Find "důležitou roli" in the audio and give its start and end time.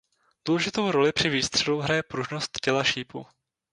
0.47-1.11